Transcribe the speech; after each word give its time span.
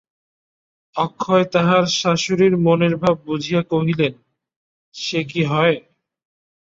অক্ষয় 0.95 1.45
তাঁহার 1.53 1.85
শাশুড়ির 1.99 2.53
মনের 2.57 2.93
ভাব 2.97 3.15
বুঝিয়া 3.25 3.61
কহিলেন, 3.63 4.13
সে 4.95 5.19
কি 5.23 5.41
হয়? 5.43 5.75